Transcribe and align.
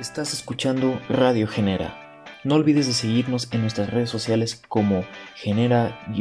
Estás 0.00 0.32
escuchando 0.32 1.00
Radio 1.08 1.48
Genera. 1.48 2.22
No 2.44 2.54
olvides 2.54 2.86
de 2.86 2.92
seguirnos 2.92 3.52
en 3.52 3.62
nuestras 3.62 3.90
redes 3.90 4.08
sociales 4.08 4.62
como 4.68 5.04
Genera-UAMS 5.34 6.14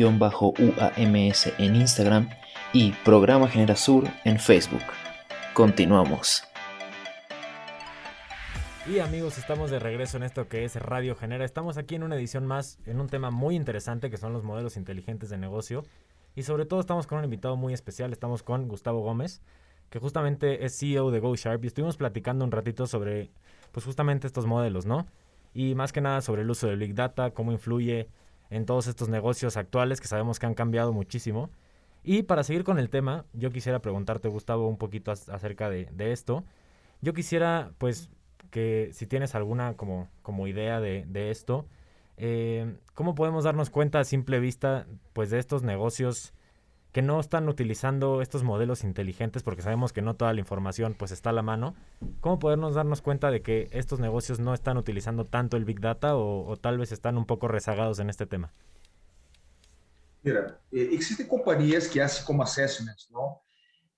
en 1.59 1.75
Instagram 1.75 2.27
y 2.73 2.93
Programa 3.05 3.47
Genera 3.47 3.75
Sur 3.75 4.05
en 4.23 4.39
Facebook. 4.39 4.81
Continuamos. 5.53 6.41
Y 8.87 8.97
amigos, 8.97 9.37
estamos 9.37 9.69
de 9.69 9.77
regreso 9.77 10.17
en 10.17 10.23
esto 10.23 10.47
que 10.47 10.65
es 10.65 10.75
Radio 10.77 11.15
Genera. 11.15 11.45
Estamos 11.45 11.77
aquí 11.77 11.93
en 11.93 12.01
una 12.01 12.15
edición 12.15 12.47
más, 12.47 12.79
en 12.87 12.99
un 12.99 13.09
tema 13.09 13.29
muy 13.29 13.55
interesante 13.55 14.09
que 14.09 14.17
son 14.17 14.33
los 14.33 14.43
modelos 14.43 14.75
inteligentes 14.75 15.29
de 15.29 15.37
negocio. 15.37 15.83
Y 16.35 16.41
sobre 16.41 16.65
todo 16.65 16.79
estamos 16.79 17.05
con 17.05 17.19
un 17.19 17.25
invitado 17.25 17.55
muy 17.57 17.75
especial, 17.75 18.11
estamos 18.11 18.41
con 18.41 18.67
Gustavo 18.67 19.01
Gómez, 19.01 19.43
que 19.91 19.99
justamente 19.99 20.65
es 20.65 20.79
CEO 20.79 21.11
de 21.11 21.19
GoSharp 21.19 21.63
y 21.63 21.67
estuvimos 21.67 21.95
platicando 21.95 22.43
un 22.43 22.51
ratito 22.51 22.87
sobre 22.87 23.29
pues 23.77 23.85
justamente 23.85 24.25
estos 24.25 24.47
modelos, 24.47 24.87
¿no? 24.87 25.05
Y 25.53 25.75
más 25.75 25.93
que 25.93 26.01
nada 26.01 26.21
sobre 26.21 26.41
el 26.41 26.49
uso 26.49 26.65
del 26.65 26.79
Big 26.79 26.95
Data, 26.95 27.29
cómo 27.29 27.51
influye 27.51 28.09
en 28.49 28.65
todos 28.65 28.87
estos 28.87 29.07
negocios 29.07 29.55
actuales 29.55 30.01
que 30.01 30.07
sabemos 30.07 30.39
que 30.39 30.47
han 30.47 30.55
cambiado 30.55 30.93
muchísimo. 30.93 31.51
Y 32.03 32.23
para 32.23 32.43
seguir 32.43 32.63
con 32.63 32.79
el 32.79 32.89
tema, 32.89 33.25
yo 33.33 33.51
quisiera 33.51 33.77
preguntarte, 33.77 34.29
Gustavo, 34.29 34.67
un 34.67 34.79
poquito 34.79 35.11
acerca 35.11 35.69
de, 35.69 35.87
esto. 35.99 36.43
Yo 37.01 37.13
quisiera, 37.13 37.69
pues, 37.77 38.09
que 38.49 38.89
si 38.93 39.05
tienes 39.05 39.35
alguna 39.35 39.75
como, 39.75 40.09
como 40.23 40.47
idea 40.47 40.79
de, 40.79 41.05
de 41.07 41.29
esto, 41.29 41.67
eh, 42.17 42.77
¿cómo 42.95 43.13
podemos 43.13 43.43
darnos 43.43 43.69
cuenta 43.69 43.99
a 43.99 44.05
simple 44.05 44.39
vista, 44.39 44.87
pues, 45.13 45.29
de 45.29 45.37
estos 45.37 45.61
negocios 45.61 46.33
que 46.91 47.01
no 47.01 47.19
están 47.19 47.49
utilizando 47.49 48.21
estos 48.21 48.43
modelos 48.43 48.83
inteligentes 48.83 49.43
porque 49.43 49.61
sabemos 49.61 49.93
que 49.93 50.01
no 50.01 50.15
toda 50.15 50.33
la 50.33 50.39
información 50.39 50.95
pues 50.97 51.11
está 51.11 51.31
a 51.31 51.33
la 51.33 51.41
mano. 51.41 51.75
¿Cómo 52.21 52.39
podernos 52.39 52.75
darnos 52.75 53.01
cuenta 53.01 53.31
de 53.31 53.41
que 53.41 53.67
estos 53.71 53.99
negocios 53.99 54.39
no 54.39 54.53
están 54.53 54.77
utilizando 54.77 55.25
tanto 55.25 55.57
el 55.57 55.65
Big 55.65 55.79
Data 55.79 56.15
o, 56.15 56.55
tal 56.57 56.77
vez 56.77 56.91
están 56.91 57.17
un 57.17 57.25
poco 57.25 57.47
rezagados 57.47 57.99
en 57.99 58.09
este 58.09 58.25
tema? 58.25 58.53
Mira, 60.23 60.59
eh, 60.71 60.89
existen 60.91 61.27
compañías 61.27 61.87
que 61.87 62.01
hacen 62.01 62.25
como 62.25 62.43
assessments, 62.43 63.09
¿no? 63.11 63.43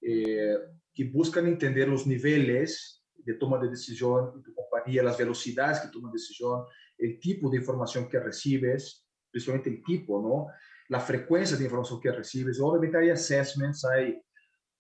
Eh, 0.02 0.56
que 0.94 1.06
buscan 1.06 1.48
entender 1.48 1.88
los 1.88 2.06
niveles 2.06 3.04
de 3.16 3.34
toma 3.36 3.60
de 3.60 3.70
decisión 3.70 4.34
de 4.36 4.44
tu 4.44 4.54
compañía, 4.54 5.04
las 5.04 5.18
velocidades 5.18 5.80
que 5.80 5.90
toma 5.90 6.12
decisión, 6.12 6.66
el 6.98 7.20
tipo 7.20 7.50
de 7.50 7.58
información 7.58 8.10
que 8.10 8.20
recibes, 8.20 9.06
principalmente 9.32 9.70
el 9.70 9.84
tipo, 9.84 10.22
¿no? 10.22 10.48
La 10.90 11.00
frecuencia 11.00 11.56
de 11.56 11.64
información 11.64 12.02
que 12.02 12.12
recibes. 12.12 12.60
Obviamente 12.60 12.98
hay 12.98 13.10
assessments, 13.12 13.86
hay 13.86 14.22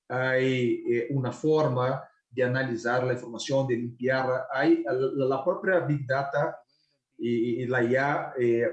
eh, 0.09 1.07
una 1.11 1.31
forma 1.31 2.03
de 2.29 2.43
analizar 2.43 3.03
la 3.03 3.13
información, 3.13 3.67
de 3.67 3.75
limpiarla. 3.75 4.47
La, 4.85 5.25
la 5.25 5.43
propia 5.43 5.80
Big 5.80 6.05
Data 6.05 6.57
y, 7.17 7.63
y 7.63 7.67
la 7.67 7.83
IA, 7.83 8.33
eh, 8.39 8.67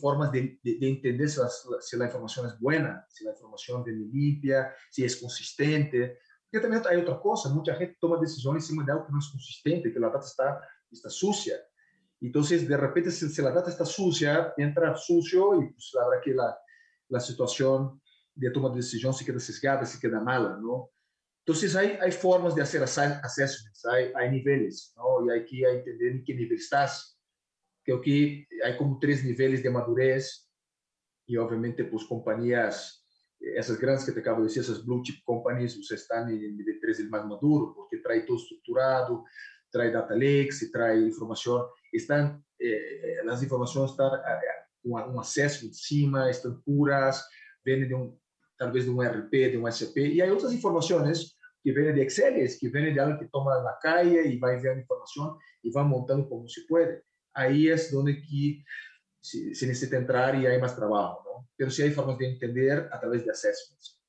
formas 0.00 0.30
de, 0.30 0.58
de, 0.62 0.78
de 0.78 0.88
entender 0.88 1.28
si 1.28 1.40
la, 1.40 1.48
si 1.80 1.96
la, 1.96 2.04
información 2.04 2.46
es 2.46 2.58
buena, 2.58 3.04
si 3.08 3.24
la 3.24 3.32
información 3.32 3.82
viene 3.82 4.06
limpia, 4.06 4.72
si 4.90 5.04
es 5.04 5.16
consistente. 5.16 6.18
Porque 6.50 6.62
también 6.62 6.82
hay 6.88 6.98
otra 6.98 7.18
cosa, 7.20 7.48
mucha 7.48 7.74
gente 7.74 7.96
toma 8.00 8.20
decisiones 8.20 8.64
encima 8.64 8.84
de 8.84 8.92
algo 8.92 9.06
que 9.06 9.12
no 9.12 9.18
es 9.18 9.28
consistente, 9.30 9.92
que 9.92 9.98
la 9.98 10.08
data 10.08 10.26
está, 10.26 10.60
está 10.90 11.08
sucia. 11.08 11.54
Entonces, 12.20 12.68
de 12.68 12.76
repente, 12.76 13.10
si, 13.10 13.42
la 13.42 13.50
data 13.50 13.70
está 13.70 13.84
sucia, 13.84 14.52
entra 14.56 14.94
sucio 14.96 15.62
y 15.62 15.72
pues 15.72 15.90
la 15.94 16.08
verdad 16.08 16.22
que 16.22 16.34
la, 16.34 16.58
la 17.08 17.20
situación 17.20 18.00
de 18.34 18.50
toma 18.50 18.68
de 18.70 18.76
decisión 18.76 19.14
se 19.14 19.24
queda 19.24 19.40
sesgada, 19.40 19.86
se 19.86 19.98
queda 19.98 20.20
mala, 20.20 20.58
¿no? 20.60 20.90
Entonces, 21.46 21.74
hay, 21.74 21.98
hay 22.00 22.12
formas 22.12 22.54
de 22.54 22.62
hacer 22.62 22.82
assessments, 22.82 23.84
hay, 23.86 24.12
hay 24.14 24.30
niveles, 24.30 24.92
¿no? 24.96 25.26
Y 25.26 25.30
hay 25.30 25.44
que 25.46 25.62
entender 25.62 26.12
en 26.12 26.24
qué 26.24 26.34
nivel 26.34 26.58
estás. 26.58 27.18
Creo 27.82 28.00
que 28.00 28.46
hay 28.64 28.76
como 28.76 28.98
tres 28.98 29.24
niveles 29.24 29.62
de 29.62 29.70
madurez 29.70 30.50
y 31.26 31.36
obviamente, 31.38 31.84
pues 31.84 32.04
compañías, 32.04 33.06
esas 33.40 33.80
grandes 33.80 34.04
que 34.04 34.12
te 34.12 34.20
acabo 34.20 34.42
de 34.42 34.48
decir, 34.48 34.62
esas 34.62 34.84
blue 34.84 35.02
chip 35.02 35.24
companies, 35.24 35.74
pues 35.74 35.90
están 35.92 36.28
en 36.28 36.44
el 36.44 36.56
nivel 36.56 36.78
3 36.78 37.00
el 37.00 37.08
más 37.08 37.26
maduro, 37.26 37.72
porque 37.74 37.96
trae 37.98 38.20
todo 38.20 38.36
estructurado, 38.36 39.24
trae 39.70 39.90
data 39.90 40.14
lakes, 40.14 40.70
trae 40.70 40.98
información 40.98 41.64
están, 41.92 42.44
eh, 42.58 43.16
las 43.24 43.42
informaciones 43.42 43.92
están 43.92 44.10
con 44.82 45.10
un 45.10 45.18
acceso 45.18 45.66
encima, 45.66 46.30
están 46.30 46.62
puras, 46.62 47.28
vienen 47.64 47.88
de 47.88 47.94
un, 47.94 48.20
tal 48.56 48.72
vez 48.72 48.84
de 48.84 48.90
un 48.90 49.04
RP, 49.04 49.32
de 49.50 49.58
un 49.58 49.70
SAP, 49.70 49.96
y 49.98 50.20
hay 50.20 50.30
otras 50.30 50.52
informaciones 50.52 51.38
que 51.62 51.72
vienen 51.72 51.94
de 51.94 52.02
Excel, 52.02 52.48
que 52.58 52.68
vienen 52.68 52.94
de 52.94 53.00
alguien 53.00 53.18
que 53.18 53.28
toma 53.28 53.62
la 53.62 53.76
calle 53.80 54.26
y 54.26 54.38
va 54.38 54.52
enviando 54.52 54.80
información 54.80 55.36
y 55.62 55.70
va 55.70 55.84
montando 55.84 56.28
como 56.28 56.48
se 56.48 56.62
puede. 56.68 57.04
Ahí 57.34 57.68
es 57.68 57.92
donde 57.92 58.20
que 58.20 58.64
se, 59.20 59.54
se 59.54 59.96
entrar 59.96 60.34
y 60.34 60.46
hay 60.46 60.60
más 60.60 60.74
trabajo, 60.74 61.22
¿no? 61.24 61.48
Pero 61.56 61.70
sí 61.70 61.82
hay 61.82 61.90
formas 61.90 62.18
de 62.18 62.30
entender 62.30 62.88
a 62.90 62.98
través 62.98 63.24
de 63.24 63.30
assessments. 63.30 64.00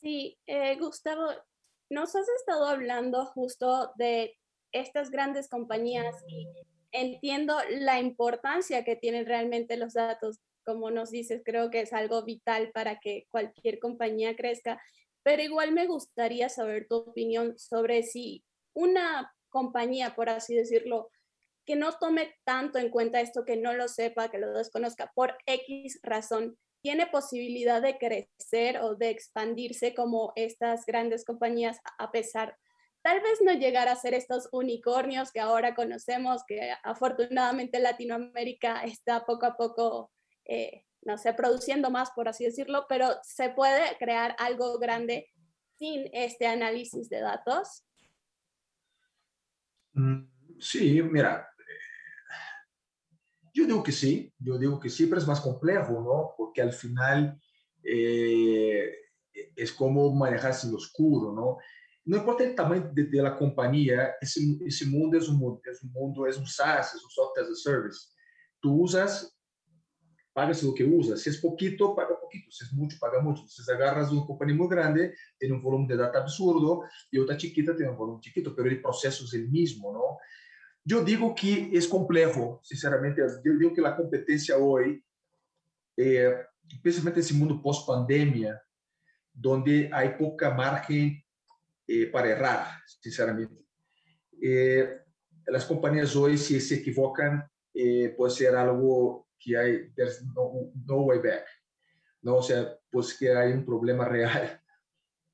Sí, 0.00 0.38
eh, 0.46 0.76
Gustavo, 0.78 1.28
nos 1.90 2.14
has 2.14 2.28
estado 2.28 2.66
hablando 2.66 3.26
justo 3.26 3.92
de 3.96 4.38
estas 4.76 5.10
grandes 5.10 5.48
compañías 5.48 6.14
y 6.28 6.46
entiendo 6.92 7.56
la 7.68 8.00
importancia 8.00 8.84
que 8.84 8.96
tienen 8.96 9.26
realmente 9.26 9.76
los 9.76 9.94
datos. 9.94 10.40
Como 10.64 10.90
nos 10.90 11.10
dices, 11.10 11.42
creo 11.44 11.70
que 11.70 11.80
es 11.80 11.92
algo 11.92 12.24
vital 12.24 12.70
para 12.72 12.98
que 12.98 13.26
cualquier 13.30 13.78
compañía 13.78 14.34
crezca, 14.34 14.80
pero 15.22 15.42
igual 15.42 15.72
me 15.72 15.86
gustaría 15.86 16.48
saber 16.48 16.86
tu 16.88 16.96
opinión 16.96 17.58
sobre 17.58 18.02
si 18.02 18.44
una 18.74 19.32
compañía, 19.48 20.14
por 20.14 20.28
así 20.28 20.54
decirlo, 20.54 21.10
que 21.64 21.76
no 21.76 21.92
tome 21.98 22.34
tanto 22.44 22.78
en 22.78 22.90
cuenta 22.90 23.20
esto, 23.20 23.44
que 23.44 23.56
no 23.56 23.74
lo 23.74 23.88
sepa, 23.88 24.30
que 24.30 24.38
lo 24.38 24.52
desconozca 24.52 25.10
por 25.14 25.36
X 25.46 25.98
razón, 26.02 26.56
tiene 26.82 27.08
posibilidad 27.08 27.82
de 27.82 27.98
crecer 27.98 28.78
o 28.78 28.94
de 28.94 29.10
expandirse 29.10 29.94
como 29.94 30.32
estas 30.36 30.86
grandes 30.86 31.24
compañías 31.24 31.78
a 31.98 32.12
pesar 32.12 32.56
tal 33.06 33.20
vez 33.20 33.40
no 33.40 33.52
llegar 33.52 33.86
a 33.86 33.94
ser 33.94 34.14
estos 34.14 34.48
unicornios 34.50 35.30
que 35.30 35.38
ahora 35.38 35.76
conocemos, 35.76 36.42
que 36.44 36.72
afortunadamente 36.82 37.78
Latinoamérica 37.78 38.82
está 38.82 39.24
poco 39.24 39.46
a 39.46 39.56
poco, 39.56 40.10
eh, 40.44 40.82
no 41.02 41.16
sé, 41.16 41.32
produciendo 41.32 41.88
más, 41.88 42.10
por 42.10 42.28
así 42.28 42.46
decirlo, 42.46 42.84
pero 42.88 43.10
se 43.22 43.50
puede 43.50 43.96
crear 44.00 44.34
algo 44.40 44.80
grande 44.80 45.30
sin 45.78 46.10
este 46.12 46.48
análisis 46.48 47.08
de 47.08 47.20
datos. 47.20 47.84
Mm, 49.92 50.28
sí, 50.58 51.00
mira, 51.00 51.48
yo 53.54 53.66
digo 53.66 53.84
que 53.84 53.92
sí, 53.92 54.34
yo 54.36 54.58
digo 54.58 54.80
que 54.80 54.90
sí, 54.90 55.06
pero 55.06 55.20
es 55.20 55.28
más 55.28 55.40
complejo, 55.40 55.92
¿no? 55.92 56.34
Porque 56.36 56.60
al 56.60 56.72
final 56.72 57.40
eh, 57.84 58.92
es 59.54 59.72
como 59.72 60.12
manejarse 60.12 60.66
en 60.66 60.72
lo 60.72 60.78
oscuro, 60.78 61.32
¿no? 61.32 61.58
Não 62.06 62.18
importa 62.18 62.44
o 62.44 62.54
tamanho 62.54 62.94
de, 62.94 63.04
de 63.04 63.20
la 63.20 63.32
companhia, 63.32 64.16
esse, 64.22 64.62
esse 64.64 64.86
mundo 64.86 65.16
um 65.16 65.36
mundo, 65.36 65.60
é 65.66 65.70
um 65.84 65.88
mundo, 65.92 66.26
é 66.26 66.30
um 66.30 66.46
SaaS, 66.46 66.94
é 66.94 66.96
um 66.96 67.10
software 67.10 67.42
as 67.42 67.48
a 67.48 67.54
service. 67.56 68.00
Tu 68.62 68.72
usas, 68.72 69.32
pagas 70.32 70.62
o 70.62 70.72
que 70.72 70.84
usas. 70.84 71.20
Se 71.22 71.36
é 71.36 71.40
pouquito, 71.40 71.96
paga 71.96 72.14
pouquito. 72.14 72.52
Se 72.52 72.64
é 72.64 72.68
muito, 72.76 72.96
paga 73.00 73.20
muito. 73.20 73.48
Se 73.48 73.72
agarras 73.72 74.12
uma 74.12 74.24
companhia 74.24 74.54
muito 74.54 74.70
grande, 74.70 75.12
tem 75.40 75.52
um 75.52 75.60
volume 75.60 75.88
de 75.88 75.96
data 75.96 76.18
absurdo, 76.18 76.84
e 77.12 77.18
outra 77.18 77.36
chiquita 77.36 77.74
tem 77.74 77.88
um 77.88 77.96
volume 77.96 78.22
chiquito, 78.22 78.54
mas 78.56 78.72
o 78.72 78.82
processo 78.82 79.36
é 79.36 79.40
o 79.40 79.50
mesmo, 79.50 79.92
não? 79.92 80.16
Eu 80.88 81.04
digo 81.04 81.34
que 81.34 81.76
é 81.76 81.86
complexo, 81.88 82.60
sinceramente. 82.62 83.18
Eu 83.18 83.58
digo 83.58 83.74
que 83.74 83.80
a 83.80 83.90
competência 83.90 84.56
hoje, 84.56 85.02
é, 85.98 86.46
principalmente 86.80 87.16
nesse 87.16 87.34
mundo 87.34 87.60
pós-pandemia, 87.60 88.60
onde 89.44 89.90
há 89.92 90.08
pouca 90.16 90.54
margem 90.54 91.25
eh, 91.86 92.06
para 92.06 92.30
errar, 92.30 92.66
sinceramente. 93.00 93.54
Eh, 94.42 95.00
las 95.46 95.64
compañías 95.64 96.14
hoy, 96.16 96.36
si 96.36 96.60
se 96.60 96.76
equivocan, 96.76 97.48
eh, 97.72 98.16
ser 98.28 98.56
algo 98.56 99.28
que 99.38 99.56
hay, 99.56 99.92
there's 99.94 100.24
no, 100.34 100.72
no, 100.86 101.02
way 101.02 101.18
back, 101.18 101.46
¿no? 102.22 102.36
O 102.36 102.42
sea, 102.42 102.76
pues 102.90 103.16
que 103.16 103.32
hay 103.32 103.52
un 103.52 103.64
problema 103.64 104.06
real. 104.06 104.60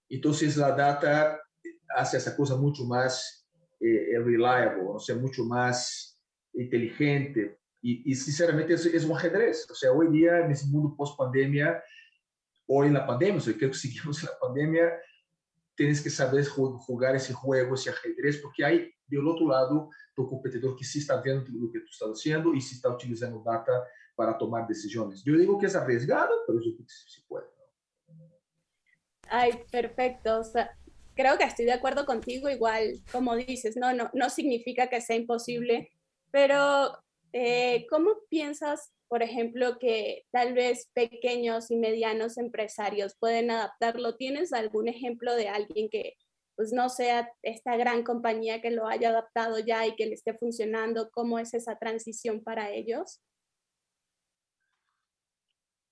Entonces, 0.09 0.57
la 0.57 0.73
data 0.73 1.41
hace 1.97 2.19
esa 2.19 2.37
cosa 2.37 2.57
mucho 2.57 2.85
más 2.85 3.49
eh, 3.81 4.19
reliable, 4.19 4.83
o 4.87 4.99
sea, 4.99 5.17
mucho 5.17 5.45
más 5.45 6.21
inteligente. 6.53 7.59
Y, 7.81 8.13
y 8.13 8.15
sinceramente, 8.15 8.75
es, 8.75 8.87
es, 8.87 9.05
un 9.05 9.17
ajedrez. 9.17 9.69
O 9.71 9.75
sea, 9.75 9.93
hoy 9.93 10.09
día, 10.11 10.41
en 10.41 10.51
ese 10.51 10.67
mundo 10.67 10.95
post-pandemia, 10.97 11.83
hoy 12.67 12.89
en 12.89 12.95
la 12.95 13.07
pandemia, 13.07 13.39
o 13.39 13.41
sea, 13.41 13.55
creo 13.55 13.71
que 13.71 13.77
seguimos 13.79 14.23
en 14.23 14.29
la 14.29 14.39
pandemia, 14.39 14.93
tienes 15.75 16.01
que 16.01 16.11
saber 16.11 16.47
jugar 16.47 17.17
ese 17.17 17.33
juego, 17.33 17.75
ese 17.75 17.91
ajedrez, 17.91 18.39
porque 18.39 18.65
hay 18.65 18.91
del 19.07 19.27
otro 19.27 19.49
lado 19.49 19.91
tu 20.15 20.29
competidor 20.29 20.77
que 20.77 20.85
sí 20.85 20.99
está 20.99 21.21
viendo 21.21 21.45
lo 21.51 21.71
que 21.71 21.81
tú 21.81 21.87
estás 21.91 22.09
haciendo 22.11 22.55
y 22.55 22.61
sí 22.61 22.77
está 22.77 22.91
utilizando 22.91 23.43
data 23.43 23.85
para 24.15 24.37
tomar 24.37 24.67
decisiones. 24.67 25.23
Yo 25.25 25.37
digo 25.37 25.59
que 25.59 25.67
es 25.67 25.75
arriesgado, 25.75 26.31
yo 26.49 26.61
creo 26.61 26.77
que 26.77 26.85
sí, 26.87 27.23
puede. 27.27 27.47
Ay, 29.29 29.53
perfecto. 29.71 30.41
O 30.41 30.45
sea, 30.45 30.71
creo 31.15 31.39
que 31.39 31.45
estoy 31.45 31.65
de 31.65 31.73
acuerdo 31.73 32.05
contigo, 32.05 32.51
igual 32.51 33.03
como 33.11 33.35
dices, 33.37 33.77
no, 33.77 33.93
no, 33.95 34.11
no 34.13 34.31
significa 34.31 34.89
que 34.89 35.01
sea 35.01 35.17
imposible, 35.17 35.91
pero 36.31 36.93
eh, 37.33 37.87
¿cómo 37.89 38.17
piensas, 38.29 38.93
por 39.13 39.23
ejemplo, 39.23 39.79
que 39.79 40.25
tal 40.33 40.55
vez 40.55 40.89
pequeños 40.95 41.71
y 41.71 41.77
medianos 41.77 42.39
empresarios 42.39 43.15
pueden 43.21 43.51
adaptarlo? 43.51 44.17
¿Tienes 44.17 44.55
algún 44.55 44.89
ejemplo 44.89 45.35
de 45.35 45.51
alguien 45.51 45.91
que 45.91 46.15
pues 46.57 46.73
no 46.73 46.89
sea 46.89 47.31
esta 47.43 47.77
gran 47.77 48.05
compañía 48.05 48.63
que 48.63 48.71
lo 48.71 48.89
haya 48.89 49.11
adaptado 49.11 49.59
ya 49.59 49.87
y 49.87 49.97
que 49.97 50.07
le 50.07 50.15
esté 50.15 50.33
funcionando? 50.33 51.11
¿Cómo 51.13 51.39
es 51.39 51.53
esa 51.53 51.77
transición 51.77 52.43
para 52.43 52.71
ellos? 52.71 53.21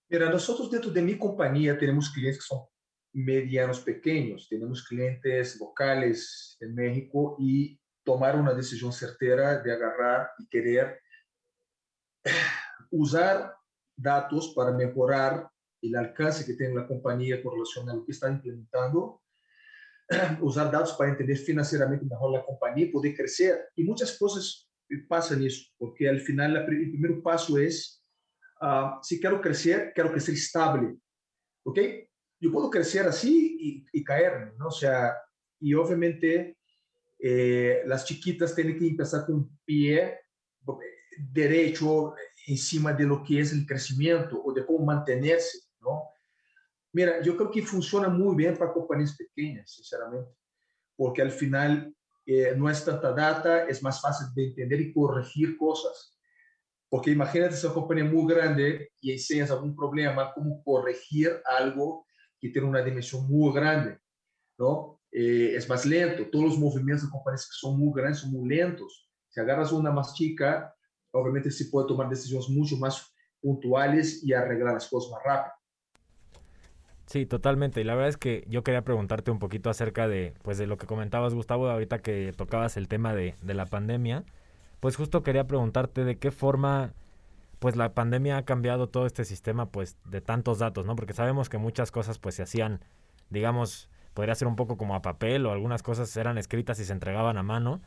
Mira, 0.08 0.30
nosotros 0.30 0.70
dentro 0.70 0.90
de 0.90 1.02
mi 1.02 1.18
compañía 1.18 1.76
tenemos 1.76 2.08
clientes 2.08 2.38
que 2.38 2.54
son 2.54 2.64
medianos 3.12 3.80
pequeños, 3.80 4.48
tenemos 4.48 4.82
clientes 4.88 5.60
locales 5.60 6.56
en 6.58 6.74
México 6.74 7.36
y 7.38 7.78
tomar 8.02 8.34
una 8.34 8.54
decisión 8.54 8.94
certera 8.94 9.58
de 9.60 9.74
agarrar 9.74 10.30
y 10.38 10.48
querer 10.48 11.02
usar 12.90 13.54
datos 13.96 14.52
para 14.54 14.72
mejorar 14.72 15.48
el 15.82 15.96
alcance 15.96 16.44
que 16.44 16.54
tiene 16.54 16.74
la 16.74 16.86
compañía 16.86 17.42
con 17.42 17.52
relación 17.52 17.88
a 17.88 17.94
lo 17.94 18.04
que 18.04 18.12
está 18.12 18.30
implementando, 18.30 19.22
usar 20.40 20.70
datos 20.70 20.94
para 20.94 21.10
entender 21.10 21.36
financieramente 21.38 22.04
mejor 22.04 22.32
la 22.32 22.44
compañía 22.44 22.86
y 22.86 22.90
poder 22.90 23.14
crecer. 23.14 23.68
Y 23.76 23.84
muchas 23.84 24.18
cosas 24.18 24.68
pasan 25.08 25.44
eso, 25.44 25.64
porque 25.78 26.08
al 26.08 26.20
final 26.20 26.56
el 26.56 26.90
primer 26.90 27.22
paso 27.22 27.58
es, 27.58 28.04
uh, 28.60 29.00
si 29.02 29.20
quiero 29.20 29.40
crecer, 29.40 29.92
quiero 29.94 30.10
crecer 30.10 30.34
estable, 30.34 30.96
¿ok? 31.64 31.78
Yo 32.40 32.50
puedo 32.50 32.70
crecer 32.70 33.06
así 33.06 33.86
y, 33.92 33.98
y 34.00 34.04
¿no? 34.58 34.68
O 34.68 34.72
sea, 34.72 35.14
y 35.60 35.74
obviamente 35.74 36.56
eh, 37.18 37.82
las 37.86 38.04
chiquitas 38.04 38.54
tienen 38.54 38.78
que 38.78 38.88
empezar 38.88 39.26
con 39.26 39.36
un 39.36 39.58
pie 39.64 40.20
derecho 41.18 42.14
encima 42.46 42.92
de 42.92 43.04
lo 43.04 43.22
que 43.22 43.40
es 43.40 43.52
el 43.52 43.66
crecimiento 43.66 44.42
o 44.42 44.52
de 44.52 44.64
cómo 44.64 44.84
mantenerse, 44.84 45.58
¿no? 45.80 46.10
Mira, 46.92 47.22
yo 47.22 47.36
creo 47.36 47.50
que 47.50 47.62
funciona 47.62 48.08
muy 48.08 48.34
bien 48.34 48.56
para 48.56 48.72
compañías 48.72 49.16
pequeñas, 49.16 49.70
sinceramente, 49.70 50.32
porque 50.96 51.22
al 51.22 51.30
final 51.30 51.94
eh, 52.26 52.54
no 52.56 52.68
es 52.68 52.84
tanta 52.84 53.12
data, 53.12 53.66
es 53.66 53.82
más 53.82 54.00
fácil 54.00 54.26
de 54.34 54.48
entender 54.48 54.80
y 54.80 54.92
corregir 54.92 55.56
cosas. 55.56 56.18
Porque 56.88 57.12
imagínate 57.12 57.54
esa 57.54 57.72
compañía 57.72 58.04
muy 58.04 58.32
grande 58.32 58.90
y 59.00 59.12
enseñas 59.12 59.50
algún 59.52 59.76
problema, 59.76 60.32
cómo 60.34 60.62
corregir 60.64 61.40
algo 61.44 62.04
que 62.40 62.48
tiene 62.48 62.66
una 62.66 62.82
dimensión 62.82 63.28
muy 63.28 63.52
grande, 63.52 63.98
¿no? 64.58 65.00
Eh, 65.12 65.52
es 65.54 65.68
más 65.68 65.86
lento. 65.86 66.28
Todos 66.30 66.46
los 66.46 66.58
movimientos 66.58 67.06
de 67.06 67.10
compañías 67.10 67.46
que 67.46 67.56
son 67.58 67.78
muy 67.78 67.92
grandes 67.94 68.20
son 68.20 68.32
muy 68.32 68.48
lentos. 68.48 69.08
Si 69.28 69.38
agarras 69.38 69.70
una 69.70 69.92
más 69.92 70.14
chica, 70.14 70.74
obviamente 71.12 71.50
se 71.50 71.66
puede 71.66 71.88
tomar 71.88 72.08
decisiones 72.08 72.48
mucho 72.48 72.76
más 72.76 73.14
puntuales 73.40 74.22
y 74.22 74.32
arreglar 74.32 74.74
las 74.74 74.88
cosas 74.88 75.12
más 75.12 75.22
rápido. 75.24 75.54
Sí, 77.10 77.26
totalmente. 77.26 77.80
Y 77.80 77.84
la 77.84 77.94
verdad 77.94 78.08
es 78.08 78.16
que 78.16 78.44
yo 78.48 78.62
quería 78.62 78.82
preguntarte 78.82 79.32
un 79.32 79.40
poquito 79.40 79.68
acerca 79.68 80.06
de, 80.06 80.32
pues, 80.42 80.58
de 80.58 80.68
lo 80.68 80.76
que 80.76 80.86
comentabas, 80.86 81.34
Gustavo, 81.34 81.68
ahorita 81.68 81.98
que 81.98 82.32
tocabas 82.36 82.76
el 82.76 82.86
tema 82.86 83.14
de, 83.14 83.34
de 83.42 83.54
la 83.54 83.66
pandemia. 83.66 84.24
Pues 84.78 84.94
justo 84.94 85.24
quería 85.24 85.48
preguntarte 85.48 86.04
de 86.04 86.18
qué 86.18 86.30
forma, 86.30 86.92
pues, 87.58 87.74
la 87.74 87.94
pandemia 87.94 88.36
ha 88.36 88.44
cambiado 88.44 88.88
todo 88.88 89.06
este 89.06 89.24
sistema, 89.24 89.66
pues, 89.66 89.96
de 90.04 90.20
tantos 90.20 90.60
datos, 90.60 90.86
¿no? 90.86 90.94
Porque 90.94 91.12
sabemos 91.12 91.48
que 91.48 91.58
muchas 91.58 91.90
cosas, 91.90 92.20
pues, 92.20 92.36
se 92.36 92.44
hacían, 92.44 92.78
digamos, 93.28 93.90
podría 94.14 94.36
ser 94.36 94.46
un 94.46 94.54
poco 94.54 94.76
como 94.76 94.94
a 94.94 95.02
papel 95.02 95.46
o 95.46 95.50
algunas 95.50 95.82
cosas 95.82 96.16
eran 96.16 96.38
escritas 96.38 96.78
y 96.78 96.84
se 96.84 96.92
entregaban 96.92 97.38
a 97.38 97.42
mano. 97.42 97.80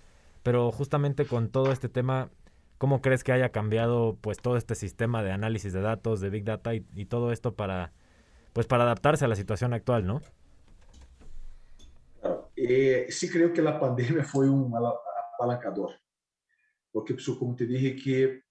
Pero 0.43 0.69
justamente 0.73 1.25
con 1.25 1.47
todo 1.47 1.71
este 1.71 1.87
tema, 1.87 2.29
¿Cómo 2.77 3.01
crees 3.01 3.23
que 3.23 3.31
haya 3.31 3.49
cambiado 3.49 4.17
pues 4.19 4.39
todo 4.39 4.57
este 4.57 4.75
sistema 4.75 5.23
de 5.23 5.31
análisis 5.31 5.73
de 5.73 5.81
datos, 5.81 6.19
de 6.21 6.29
Big 6.29 6.43
Data 6.43 6.73
y, 6.73 7.05
todo 7.05 7.31
esto 7.31 7.55
para, 7.55 7.93
pues, 8.51 8.67
para 8.67 8.83
adaptarse 8.83 9.25
a 9.25 9.27
la 9.27 9.35
situación 9.35 9.73
actual, 9.73 10.05
no? 10.05 10.21
Eh, 12.55 13.07
sí 13.09 13.29
creo 13.29 13.53
que 13.53 13.61
la 13.61 13.79
pandemia 13.79 14.23
fue 14.23 14.49
un 14.49 14.73
apalancador, 15.35 15.91
porque 16.91 17.13
pues, 17.13 17.27
como 17.37 17.55
te 17.55 17.65
dije 17.65 17.95
que 17.95 18.43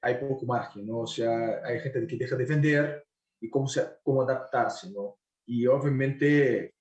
hay 0.00 0.14
poco 0.16 0.46
margen, 0.46 0.86
¿no? 0.86 1.00
O 1.00 1.06
sea, 1.06 1.60
hay 1.64 1.80
gente 1.80 2.06
que 2.06 2.16
deja 2.16 2.36
de 2.36 2.44
vender 2.44 3.06
y 3.40 3.50
cómo, 3.50 3.66
se, 3.68 3.84
cómo 4.02 4.22
adaptarse, 4.22 4.90
¿no? 4.90 5.18
Y 5.46 5.66
obviamente 5.66 6.74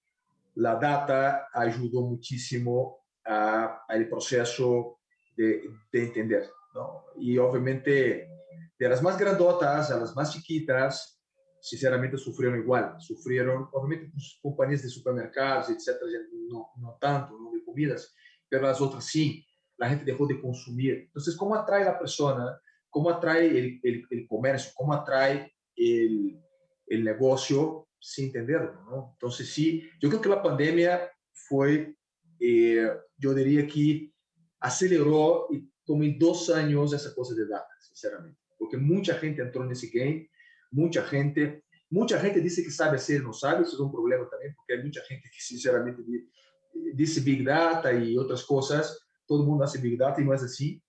la 0.55 0.75
data 0.75 1.47
ayudó 1.53 2.01
muchísimo 2.01 3.05
al 3.23 4.07
proceso 4.09 4.99
de, 5.35 5.61
de 5.91 6.03
entender. 6.03 6.49
Y 7.17 7.37
obviamente 7.37 8.29
de 8.77 8.89
las 8.89 9.01
más 9.01 9.17
grandotas 9.17 9.91
a 9.91 9.97
las 9.97 10.15
más 10.15 10.33
chiquitas, 10.33 11.19
sinceramente 11.59 12.17
sufrieron 12.17 12.59
igual, 12.59 12.95
sufrieron, 12.99 13.67
obviamente 13.73 14.11
pues, 14.11 14.39
compañías 14.41 14.83
de 14.83 14.89
supermercados, 14.89 15.69
etcétera, 15.69 16.11
no, 16.49 16.69
no 16.77 16.97
tanto, 17.01 17.37
no 17.39 17.51
de 17.51 17.63
comidas, 17.63 18.13
pero 18.47 18.67
las 18.67 18.79
otras 18.79 19.05
sí, 19.05 19.45
la 19.77 19.89
gente 19.89 20.05
dejó 20.05 20.25
de 20.27 20.39
consumir. 20.39 21.05
Entonces, 21.07 21.35
¿cómo 21.35 21.55
atrae 21.55 21.83
la 21.83 21.99
persona? 21.99 22.59
¿Cómo 22.89 23.09
atrae 23.09 23.47
el, 23.47 23.79
el, 23.83 24.05
el 24.09 24.27
comercio? 24.27 24.71
¿Cómo 24.75 24.93
atrae 24.93 25.53
el, 25.75 26.39
el 26.87 27.03
negocio 27.03 27.87
sin 27.99 28.27
entenderlo? 28.27 28.73
¿no? 28.85 29.09
Entonces, 29.13 29.49
sí, 29.49 29.89
yo 29.99 30.09
creo 30.09 30.21
que 30.21 30.29
la 30.29 30.41
pandemia 30.41 31.11
fue, 31.31 31.95
eh, 32.39 32.89
yo 33.17 33.33
diría 33.33 33.67
que 33.67 34.11
aceleró 34.59 35.47
y 35.51 35.69
tomé 35.87 36.17
dos 36.19 36.49
años 36.49 36.93
esa 36.93 37.15
cosa 37.15 37.33
de 37.33 37.47
data, 37.47 37.73
sinceramente, 37.79 38.37
porque 38.59 38.77
mucha 38.77 39.15
gente 39.15 39.41
entró 39.41 39.63
en 39.63 39.71
ese 39.71 39.87
game, 39.87 40.29
mucha 40.69 41.01
gente, 41.03 41.63
mucha 41.89 42.19
gente 42.19 42.41
dice 42.41 42.61
que 42.61 42.69
sabe 42.69 42.97
hacer, 42.97 43.23
no 43.23 43.31
sabe, 43.31 43.63
eso 43.63 43.75
es 43.75 43.79
un 43.79 43.91
problema 43.91 44.29
también, 44.29 44.53
porque 44.53 44.73
hay 44.73 44.83
mucha 44.83 45.01
gente 45.03 45.29
que 45.33 45.39
sinceramente 45.39 46.03
dice 46.93 47.21
Big 47.21 47.45
Data 47.45 47.93
y 47.93 48.17
otras 48.17 48.43
cosas, 48.43 49.07
todo 49.25 49.41
el 49.41 49.47
mundo 49.47 49.63
hace 49.63 49.79
Big 49.79 49.97
Data 49.97 50.21
y 50.21 50.25
no 50.25 50.33
es 50.33 50.43
así. 50.43 50.83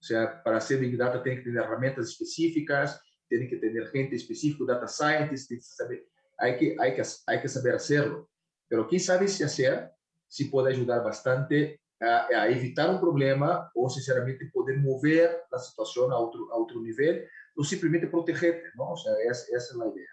O 0.00 0.02
sea, 0.02 0.42
para 0.42 0.56
hacer 0.56 0.80
Big 0.80 0.96
Data 0.96 1.22
tiene 1.22 1.38
que 1.38 1.44
tener 1.44 1.62
herramientas 1.62 2.08
específicas, 2.08 3.00
tiene 3.28 3.48
que 3.48 3.56
tener 3.56 3.86
gente 3.88 4.16
específica, 4.16 4.72
data 4.72 4.88
scientist, 4.88 5.52
saber, 5.60 6.08
hay, 6.38 6.56
que, 6.56 6.76
hay, 6.80 6.94
que, 6.94 7.02
hay 7.26 7.40
que 7.40 7.48
saber 7.48 7.74
hacerlo. 7.76 8.28
Pero 8.66 8.88
quien 8.88 9.00
sabe 9.00 9.28
si 9.28 9.44
hacer, 9.44 9.90
sí 10.26 10.46
puede 10.46 10.74
ayudar 10.74 11.04
bastante 11.04 11.79
a, 12.00 12.42
a, 12.42 12.50
evitar 12.50 12.90
um 12.90 12.98
problema 12.98 13.70
ou, 13.74 13.88
sinceramente, 13.88 14.44
poder 14.46 14.78
mover 14.78 15.44
a 15.52 15.58
situação 15.58 16.10
a 16.10 16.18
outro, 16.18 16.50
a 16.52 16.56
outro 16.56 16.80
nível 16.80 17.26
ou 17.56 17.64
simplesmente 17.64 18.06
protegerte, 18.06 18.70
¿no? 18.74 18.92
O 18.92 18.96
sea, 18.96 19.12
es, 19.28 19.48
esa 19.48 19.72
es 19.72 19.76
la 19.76 19.86
idea. 19.88 20.08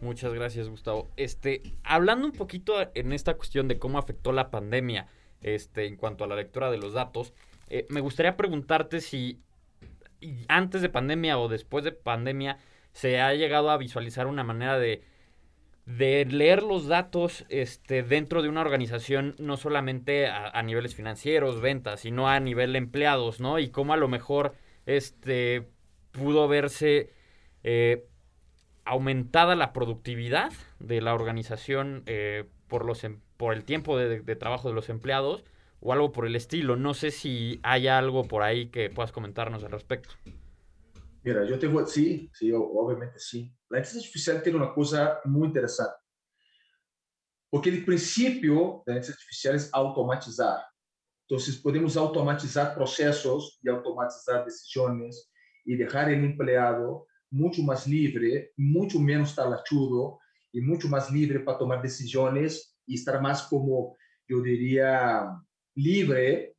Muchas 0.00 0.34
gracias, 0.34 0.68
Gustavo. 0.68 1.10
Este, 1.16 1.62
hablando 1.82 2.26
un 2.26 2.32
poquito 2.32 2.74
en 2.94 3.12
esta 3.12 3.34
cuestión 3.34 3.66
de 3.66 3.78
cómo 3.78 3.98
afectó 3.98 4.32
la 4.32 4.50
pandemia 4.50 5.08
este, 5.40 5.86
en 5.86 5.96
cuanto 5.96 6.24
a 6.24 6.26
la 6.26 6.36
lectura 6.36 6.70
de 6.70 6.76
los 6.76 6.92
datos, 6.92 7.32
eh, 7.68 7.86
me 7.88 8.00
gustaría 8.00 8.36
preguntarte 8.36 9.00
si 9.00 9.40
antes 10.48 10.82
de 10.82 10.88
pandemia 10.88 11.38
o 11.38 11.48
después 11.48 11.84
de 11.84 11.92
pandemia 11.92 12.58
se 12.92 13.20
ha 13.20 13.32
llegado 13.34 13.70
a 13.70 13.76
visualizar 13.76 14.26
una 14.26 14.44
manera 14.44 14.78
de 14.78 15.02
de 15.86 16.24
leer 16.24 16.64
los 16.64 16.88
datos 16.88 17.46
este, 17.48 18.02
dentro 18.02 18.42
de 18.42 18.48
una 18.48 18.60
organización, 18.60 19.36
no 19.38 19.56
solamente 19.56 20.26
a, 20.26 20.60
niveles 20.62 20.96
financieros, 20.96 21.60
ventas, 21.60 22.00
sino 22.00 22.28
a 22.28 22.40
nivel 22.40 22.72
de 22.72 22.78
empleados, 22.78 23.40
¿no? 23.40 23.60
Y 23.60 23.70
cómo 23.70 23.94
a 23.94 23.96
lo 23.96 24.08
mejor 24.08 24.54
este, 24.84 25.68
pudo 26.10 26.48
verse 26.48 27.10
eh, 27.62 28.04
aumentada 28.84 29.54
la 29.54 29.72
productividad 29.72 30.52
de 30.80 31.00
la 31.00 31.14
organización 31.14 32.02
eh, 32.06 32.44
por, 32.66 32.84
los, 32.84 33.04
em, 33.04 33.20
por 33.36 33.54
el 33.54 33.64
tiempo 33.64 33.96
de, 33.96 34.20
de, 34.20 34.36
trabajo 34.36 34.68
de 34.68 34.74
los 34.74 34.88
empleados 34.88 35.44
o 35.80 35.92
algo 35.92 36.10
por 36.10 36.26
el 36.26 36.34
estilo. 36.34 36.74
No 36.74 36.94
sé 36.94 37.12
si 37.12 37.60
hay 37.62 37.86
algo 37.86 38.24
por 38.24 38.42
ahí 38.42 38.66
que 38.66 38.90
puedas 38.90 39.12
comentarnos 39.12 39.62
al 39.62 39.70
respecto. 39.70 40.16
Mira, 41.26 41.44
yo 41.44 41.58
tengo, 41.58 41.84
sí, 41.84 42.30
sí, 42.32 42.52
obviamente 42.52 43.18
sí. 43.18 43.52
La 43.68 43.78
inteligencia 43.78 44.06
artificial 44.06 44.42
tiene 44.44 44.58
una 44.58 44.72
cosa 44.72 45.18
muy 45.24 45.48
interesante. 45.48 45.96
Porque 47.50 47.68
el 47.68 47.84
principio 47.84 48.84
de 48.86 48.92
la 48.92 48.98
inteligencia 48.98 49.14
artificial 49.14 49.56
es 49.56 49.70
automatizar. 49.72 50.64
Entonces, 51.28 51.56
podemos 51.56 51.96
automatizar 51.96 52.76
procesos 52.76 53.58
y 53.60 53.68
automatizar 53.68 54.44
decisiones 54.44 55.28
y 55.64 55.74
dejar 55.74 56.12
el 56.12 56.24
empleado 56.24 57.08
mucho 57.28 57.60
más 57.64 57.88
libre, 57.88 58.52
mucho 58.56 59.00
menos 59.00 59.34
talachudo 59.34 60.20
y 60.52 60.60
mucho 60.60 60.86
más 60.86 61.10
libre 61.10 61.40
para 61.40 61.58
tomar 61.58 61.82
decisiones 61.82 62.78
y 62.86 62.94
estar 62.94 63.20
más 63.20 63.42
como, 63.48 63.96
yo 64.28 64.40
diría, 64.40 65.26
libre, 65.74 66.54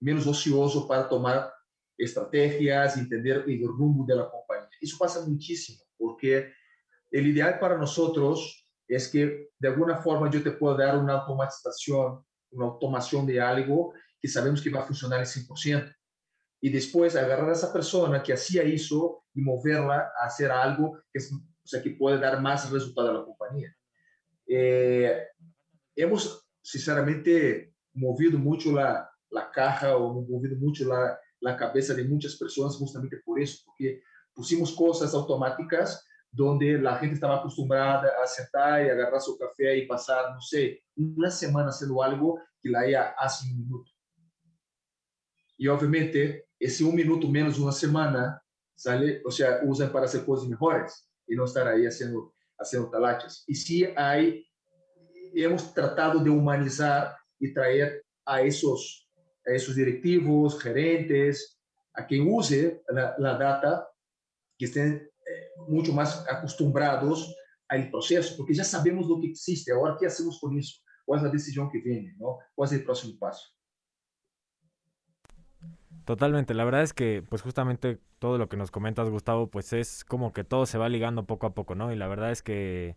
menos 0.00 0.26
ocioso 0.26 0.88
para 0.88 1.06
tomar 1.06 1.52
estrategias, 1.96 2.96
entender 2.96 3.44
el 3.46 3.66
rumbo 3.66 4.04
de 4.06 4.16
la 4.16 4.30
compañía. 4.30 4.68
Eso 4.80 4.96
pasa 4.98 5.26
muchísimo, 5.26 5.82
porque 5.96 6.52
el 7.10 7.26
ideal 7.26 7.58
para 7.58 7.78
nosotros 7.78 8.64
es 8.88 9.08
que 9.08 9.50
de 9.58 9.68
alguna 9.68 9.96
forma 9.96 10.30
yo 10.30 10.42
te 10.42 10.52
puedo 10.52 10.76
dar 10.76 10.98
una 10.98 11.14
automatización, 11.14 12.24
una 12.50 12.66
automación 12.66 13.26
de 13.26 13.40
algo 13.40 13.94
que 14.20 14.28
sabemos 14.28 14.62
que 14.62 14.70
va 14.70 14.80
a 14.80 14.86
funcionar 14.86 15.20
en 15.20 15.26
100%. 15.26 15.94
Y 16.60 16.70
después 16.70 17.16
agarrar 17.16 17.50
a 17.50 17.52
esa 17.52 17.72
persona 17.72 18.22
que 18.22 18.32
hacía 18.32 18.62
eso 18.62 19.24
y 19.34 19.40
moverla 19.40 20.10
a 20.20 20.26
hacer 20.26 20.50
algo 20.50 20.98
que, 21.12 21.18
es, 21.18 21.32
o 21.32 21.66
sea, 21.66 21.82
que 21.82 21.90
puede 21.90 22.18
dar 22.18 22.40
más 22.40 22.70
resultado 22.70 23.10
a 23.10 23.14
la 23.14 23.24
compañía. 23.24 23.74
Eh, 24.46 25.26
hemos, 25.94 26.48
sinceramente, 26.62 27.74
movido 27.92 28.38
mucho 28.38 28.72
la, 28.72 29.10
la 29.30 29.50
caja 29.50 29.96
o 29.96 30.22
movido 30.22 30.56
mucho 30.56 30.86
la, 30.86 31.18
la 31.46 31.56
cabeza 31.56 31.94
de 31.94 32.04
muchas 32.04 32.36
personas 32.36 32.76
justamente 32.76 33.18
por 33.24 33.40
eso, 33.40 33.62
porque 33.64 34.02
pusimos 34.34 34.72
cosas 34.72 35.14
automáticas 35.14 36.04
donde 36.30 36.78
la 36.78 36.96
gente 36.96 37.14
estaba 37.14 37.36
acostumbrada 37.36 38.10
a 38.22 38.26
sentar 38.26 38.84
y 38.84 38.90
agarrar 38.90 39.20
su 39.20 39.38
café 39.38 39.78
y 39.78 39.86
pasar, 39.86 40.34
no 40.34 40.40
sé, 40.40 40.82
una 40.96 41.30
semana 41.30 41.70
haciendo 41.70 42.02
algo 42.02 42.40
que 42.60 42.68
la 42.68 42.80
haría 42.80 43.14
hace 43.16 43.46
un 43.48 43.58
minuto. 43.58 43.90
Y 45.56 45.68
obviamente, 45.68 46.48
ese 46.58 46.84
un 46.84 46.94
minuto 46.94 47.28
menos 47.28 47.58
una 47.58 47.72
semana, 47.72 48.42
sale, 48.74 49.22
o 49.24 49.30
sea, 49.30 49.60
usan 49.64 49.90
para 49.90 50.04
hacer 50.04 50.26
cosas 50.26 50.48
mejores 50.48 51.08
y 51.26 51.34
no 51.34 51.44
estar 51.44 51.66
ahí 51.66 51.86
haciendo, 51.86 52.34
haciendo 52.58 52.90
talachas. 52.90 53.44
Y 53.46 53.54
sí 53.54 53.84
hay, 53.96 54.46
hemos 55.32 55.72
tratado 55.72 56.18
de 56.18 56.28
humanizar 56.28 57.16
y 57.38 57.54
traer 57.54 58.04
a 58.26 58.42
esos, 58.42 59.05
a 59.46 59.52
esos 59.52 59.74
directivos, 59.74 60.60
gerentes, 60.60 61.58
a 61.94 62.06
quien 62.06 62.26
use 62.28 62.82
la, 62.88 63.14
la 63.18 63.38
data, 63.38 63.88
que 64.58 64.66
estén 64.66 65.08
muito 65.68 65.92
mais 65.92 66.26
acostumbrados 66.28 67.26
ao 67.68 67.90
processo, 67.90 68.36
porque 68.36 68.54
já 68.54 68.64
sabemos 68.64 69.08
do 69.08 69.20
que 69.20 69.28
existe. 69.28 69.72
Agora, 69.72 69.94
o 69.94 69.96
que 69.96 70.06
hacemos 70.06 70.38
com 70.38 70.52
isso? 70.52 70.80
Qual 71.04 71.20
é 71.20 71.26
a 71.26 71.30
decisão 71.30 71.68
que 71.68 71.78
vem? 71.80 72.14
¿no? 72.18 72.38
¿Cuál 72.54 72.66
es 72.66 72.72
el 72.72 72.84
próximo 72.84 73.18
paso? 73.18 73.54
Totalmente, 76.04 76.54
la 76.54 76.64
verdad 76.64 76.82
es 76.82 76.92
que 76.92 77.24
pues 77.28 77.42
justamente 77.42 77.98
todo 78.20 78.38
lo 78.38 78.48
que 78.48 78.56
nos 78.56 78.70
comentas 78.70 79.10
Gustavo 79.10 79.48
pues 79.48 79.72
es 79.72 80.04
como 80.04 80.32
que 80.32 80.44
todo 80.44 80.64
se 80.66 80.78
va 80.78 80.88
ligando 80.88 81.26
poco 81.26 81.46
a 81.46 81.54
poco, 81.54 81.74
¿no? 81.74 81.92
Y 81.92 81.96
la 81.96 82.06
verdad 82.06 82.30
es 82.30 82.42
que 82.42 82.96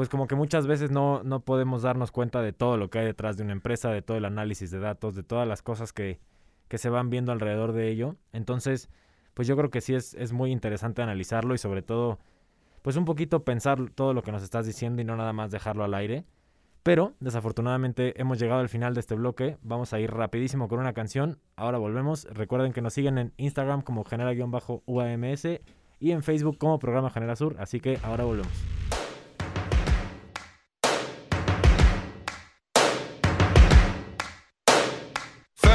pues 0.00 0.08
como 0.08 0.26
que 0.26 0.34
muchas 0.34 0.66
veces 0.66 0.90
no, 0.90 1.22
no 1.24 1.40
podemos 1.40 1.82
darnos 1.82 2.10
cuenta 2.10 2.40
de 2.40 2.54
todo 2.54 2.78
lo 2.78 2.88
que 2.88 3.00
hay 3.00 3.04
detrás 3.04 3.36
de 3.36 3.42
una 3.42 3.52
empresa, 3.52 3.90
de 3.90 4.00
todo 4.00 4.16
el 4.16 4.24
análisis 4.24 4.70
de 4.70 4.78
datos, 4.78 5.14
de 5.14 5.22
todas 5.22 5.46
las 5.46 5.60
cosas 5.60 5.92
que, 5.92 6.20
que 6.68 6.78
se 6.78 6.88
van 6.88 7.10
viendo 7.10 7.32
alrededor 7.32 7.72
de 7.72 7.90
ello. 7.90 8.16
Entonces, 8.32 8.88
pues 9.34 9.46
yo 9.46 9.58
creo 9.58 9.68
que 9.68 9.82
sí 9.82 9.94
es, 9.94 10.14
es 10.14 10.32
muy 10.32 10.52
interesante 10.52 11.02
analizarlo 11.02 11.52
y 11.52 11.58
sobre 11.58 11.82
todo, 11.82 12.18
pues 12.80 12.96
un 12.96 13.04
poquito 13.04 13.44
pensar 13.44 13.90
todo 13.90 14.14
lo 14.14 14.22
que 14.22 14.32
nos 14.32 14.42
estás 14.42 14.64
diciendo 14.64 15.02
y 15.02 15.04
no 15.04 15.16
nada 15.16 15.34
más 15.34 15.50
dejarlo 15.50 15.84
al 15.84 15.92
aire. 15.92 16.24
Pero 16.82 17.12
desafortunadamente 17.20 18.18
hemos 18.18 18.38
llegado 18.38 18.62
al 18.62 18.70
final 18.70 18.94
de 18.94 19.00
este 19.00 19.16
bloque. 19.16 19.58
Vamos 19.60 19.92
a 19.92 20.00
ir 20.00 20.10
rapidísimo 20.10 20.66
con 20.68 20.78
una 20.78 20.94
canción. 20.94 21.40
Ahora 21.56 21.76
volvemos. 21.76 22.24
Recuerden 22.30 22.72
que 22.72 22.80
nos 22.80 22.94
siguen 22.94 23.18
en 23.18 23.34
Instagram 23.36 23.82
como 23.82 24.04
genera-uams 24.04 25.44
y 25.98 26.10
en 26.10 26.22
Facebook 26.22 26.56
como 26.56 26.78
programa 26.78 27.10
Genera 27.10 27.36
Sur. 27.36 27.56
Así 27.58 27.80
que 27.80 27.98
ahora 28.02 28.24
volvemos. 28.24 28.79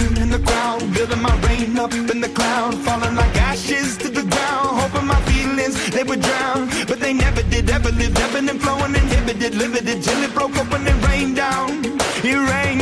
in 0.00 0.30
the 0.30 0.38
ground, 0.38 0.94
building 0.94 1.20
my 1.20 1.34
rain 1.46 1.78
up 1.78 1.92
in 1.92 2.20
the 2.20 2.28
cloud, 2.28 2.74
falling 2.78 3.14
like 3.14 3.36
ashes 3.36 3.98
to 3.98 4.08
the 4.08 4.22
ground. 4.22 4.80
Hoping 4.80 5.06
my 5.06 5.20
feelings 5.22 5.90
they 5.90 6.02
would 6.02 6.20
drown, 6.20 6.68
but 6.88 6.98
they 6.98 7.12
never 7.12 7.42
did. 7.42 7.68
Ever 7.68 7.90
lived, 7.90 8.18
ebbing 8.18 8.48
and 8.48 8.60
flowing, 8.60 8.94
inhibited, 8.94 9.54
limited, 9.54 10.02
till 10.02 10.22
it 10.22 10.32
broke 10.34 10.56
open 10.56 10.86
and 10.86 11.04
rained 11.06 11.36
down. 11.36 11.84
It 12.24 12.36
rained. 12.50 12.81